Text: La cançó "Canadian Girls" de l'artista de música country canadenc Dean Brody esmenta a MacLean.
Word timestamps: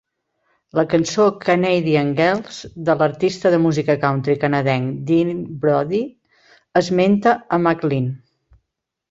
La 0.77 0.83
cançó 0.93 1.25
"Canadian 1.43 2.09
Girls" 2.19 2.57
de 2.87 2.95
l'artista 3.01 3.51
de 3.57 3.59
música 3.67 3.97
country 4.07 4.37
canadenc 4.45 4.97
Dean 5.11 5.45
Brody 5.67 6.01
esmenta 6.83 7.37
a 7.57 7.63
MacLean. 7.69 8.11